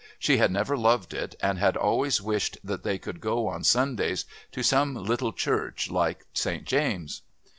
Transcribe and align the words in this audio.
She 0.17 0.37
had 0.37 0.49
never 0.49 0.75
loved 0.75 1.13
it, 1.13 1.35
and 1.41 1.59
had 1.59 1.77
always 1.77 2.19
wished 2.19 2.57
that 2.63 2.81
they 2.81 2.97
could 2.97 3.21
go 3.21 3.45
on 3.45 3.63
Sundays 3.63 4.25
to 4.51 4.63
some 4.63 4.95
little 4.95 5.31
church 5.31 5.91
like 5.91 6.25
St. 6.33 6.65
James'. 6.65 7.21